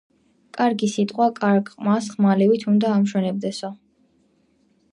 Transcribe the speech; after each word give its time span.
არგი 0.63 0.87
სიტყვა 0.93 1.27
კარგ 1.39 1.69
ყმას 1.75 2.07
ხმალივით 2.13 2.65
უნდა 2.73 2.95
ამშვენებდესო 2.97 3.73